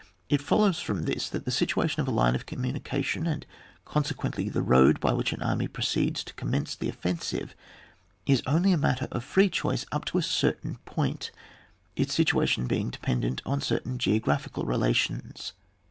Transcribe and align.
It 0.29 0.41
follows 0.41 0.79
from 0.79 1.03
this 1.03 1.29
that 1.29 1.45
the 1.45 1.51
situation 1.51 2.01
of 2.01 2.07
a 2.07 2.09
line 2.11 2.33
of 2.33 2.47
communication, 2.47 3.27
and 3.27 3.45
consequently 3.85 4.49
the 4.49 4.63
road 4.63 4.99
by 4.99 5.13
which 5.13 5.31
an 5.31 5.43
army 5.43 5.67
proceeds 5.67 6.23
to 6.23 6.33
commence 6.33 6.75
the 6.75 6.89
offensive, 6.89 7.53
is 8.25 8.41
only 8.47 8.71
a 8.71 8.79
matter 8.79 9.07
of 9.11 9.23
free 9.23 9.47
choice 9.47 9.85
up 9.91 10.05
to 10.05 10.17
a 10.17 10.23
cer 10.23 10.53
tain 10.53 10.77
point, 10.85 11.29
its 11.95 12.15
situation 12.15 12.65
being 12.65 12.89
dependent 12.89 13.43
on 13.45 13.61
certain 13.61 13.99
geographical 13.99 14.65
relations. 14.65 15.53